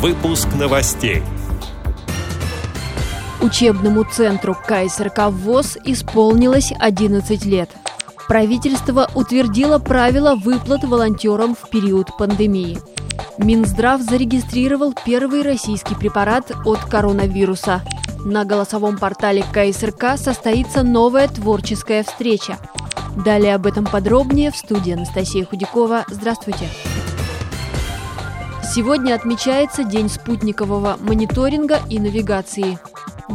[0.00, 1.22] Выпуск новостей.
[3.42, 7.68] Учебному центру КСРК ВОЗ исполнилось 11 лет.
[8.26, 12.78] Правительство утвердило правила выплат волонтерам в период пандемии.
[13.36, 17.82] Минздрав зарегистрировал первый российский препарат от коронавируса.
[18.24, 22.56] На голосовом портале КСРК состоится новая творческая встреча.
[23.22, 26.06] Далее об этом подробнее в студии Анастасия Худякова.
[26.08, 26.70] Здравствуйте.
[28.72, 32.78] Сегодня отмечается День спутникового мониторинга и навигации.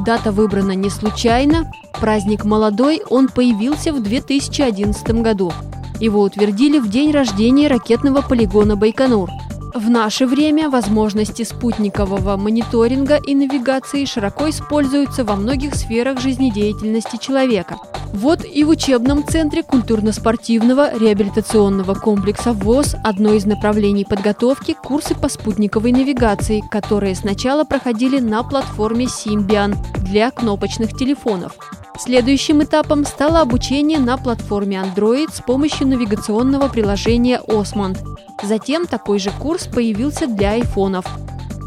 [0.06, 1.70] Дата выбрана не случайно.
[2.00, 5.52] Праздник молодой, он появился в 2011 году.
[6.00, 9.30] Его утвердили в день рождения ракетного полигона Байконур–
[9.76, 17.76] в наше время возможности спутникового мониторинга и навигации широко используются во многих сферах жизнедеятельности человека.
[18.16, 25.28] Вот и в учебном центре культурно-спортивного реабилитационного комплекса ВОЗ одно из направлений подготовки– курсы по
[25.28, 31.58] спутниковой навигации, которые сначала проходили на платформе Symbian для кнопочных телефонов.
[32.00, 37.98] Следующим этапом стало обучение на платформе Android с помощью навигационного приложения Osmond.
[38.42, 41.06] Затем такой же курс появился для айфонов.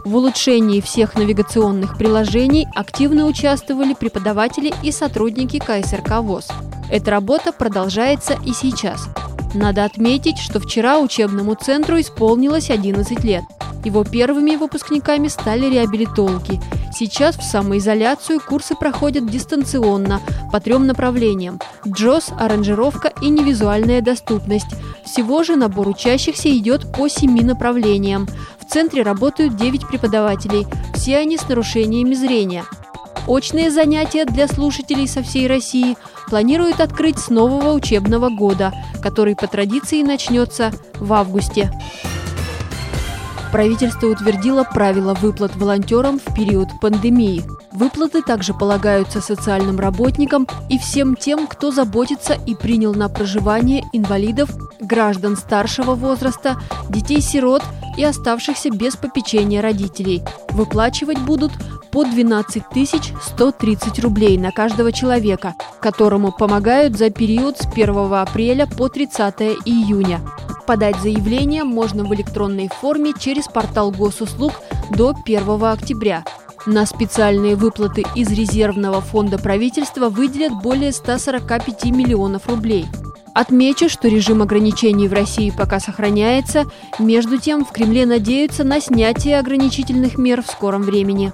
[0.08, 6.48] В улучшении всех навигационных приложений активно участвовали преподаватели и сотрудники КСРК ВОЗ.
[6.90, 9.06] Эта работа продолжается и сейчас.
[9.52, 13.44] Надо отметить, что вчера учебному центру исполнилось 11 лет.
[13.84, 16.58] Его первыми выпускниками стали реабилитологи–
[16.92, 20.20] Сейчас в самоизоляцию курсы проходят дистанционно
[20.52, 24.68] по трем направлениям– джоз, аранжировка и невизуальная доступность.
[25.04, 28.26] Всего же набор учащихся идет по семи направлениям.
[28.60, 32.64] В центре работают 9 преподавателей, все они с нарушениями зрения.
[33.26, 35.96] Очные занятия для слушателей со всей России
[36.28, 38.72] планируют открыть с нового учебного года,
[39.02, 41.70] который по традиции начнется в августе.
[43.52, 47.42] Правительство утвердило правила выплат волонтерам в период пандемии.
[47.72, 54.50] Выплаты также полагаются социальным работникам и всем тем, кто заботится и принял на проживание инвалидов,
[54.80, 56.60] граждан старшего возраста,
[56.90, 57.62] детей-сирот
[57.96, 60.22] и оставшихся без попечения родителей.
[60.50, 61.52] Выплачивать будут
[61.90, 62.62] по 12
[63.22, 70.20] 130 рублей на каждого человека, которому помогают за период с 1 апреля по 30 июня.
[70.68, 74.52] Подать заявление можно в электронной форме через портал госуслуг
[74.90, 76.24] до 1 октября.
[76.66, 82.84] На специальные выплаты из резервного фонда правительства выделят более 145 миллионов рублей.
[83.34, 86.66] Отмечу, что режим ограничений в России пока сохраняется.
[86.98, 91.32] Между тем, в Кремле надеются на снятие ограничительных мер в скором времени.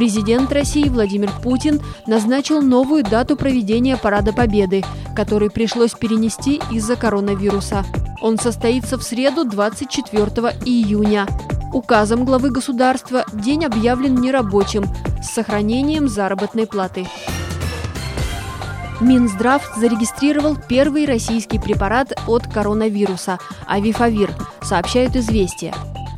[0.00, 4.82] Президент России Владимир Путин назначил новую дату проведения Парада Победы,
[5.14, 7.84] который пришлось перенести из-за коронавируса.
[8.22, 10.24] Он состоится в среду 24
[10.64, 11.26] июня.
[11.74, 14.86] Указом главы государства день объявлен нерабочим
[15.22, 17.06] с сохранением заработной платы.
[19.02, 24.30] Минздрав зарегистрировал первый российский препарат от коронавируса– Авифавир,
[24.62, 25.74] сообщают «Известия».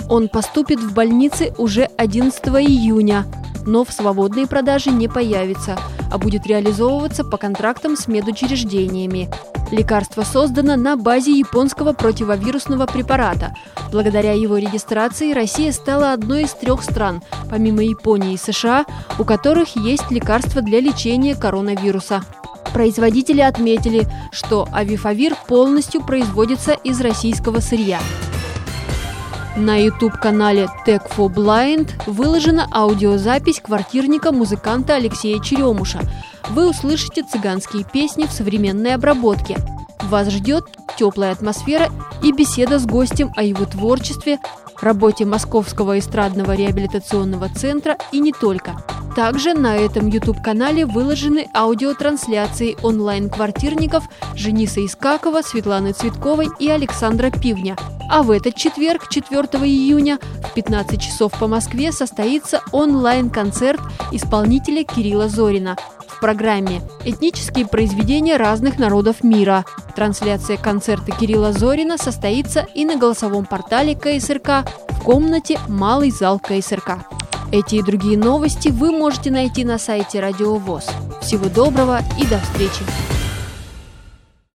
[0.09, 3.27] Он поступит в больницы уже 11 июня,
[3.67, 5.79] но в свободной продаже не появится,
[6.11, 9.31] а будет реализовываться по контрактам с медучреждениями.
[9.71, 13.55] Лекарство создано на базе японского противовирусного препарата.
[13.91, 18.85] Благодаря его регистрации Россия стала одной из трех стран, помимо Японии и США,
[19.19, 22.23] у которых есть лекарство для лечения коронавируса.
[22.75, 28.01] Производители отметили, что авифавир полностью производится из российского сырья.
[29.57, 36.01] На YouTube-канале Tech for Blind выложена аудиозапись квартирника музыканта Алексея Черемуша.
[36.49, 39.59] Вы услышите цыганские песни в современной обработке.
[40.05, 40.65] Вас ждет
[40.99, 41.91] теплая атмосфера
[42.23, 44.39] и беседа с гостем о его творчестве,
[44.81, 48.83] работе Московского эстрадного реабилитационного центра и не только.
[49.15, 57.77] Также на этом YouTube-канале выложены аудиотрансляции онлайн-квартирников Жениса Искакова, Светланы Цветковой и Александра Пивня–
[58.13, 63.81] а в этот четверг, 4 июня, в 15 часов по Москве состоится онлайн-концерт
[64.11, 69.65] исполнителя Кирилла Зорина в программе «Этнические произведения разных народов мира».
[69.97, 77.22] Трансляция концерта Кирилла Зорина состоится и на голосовом портале КСРК в комнате «Малый зал КСРК».
[77.53, 80.87] Эти и другие новости вы можете найти на сайте Радио ВОЗ.
[81.21, 82.83] Всего доброго и до встречи!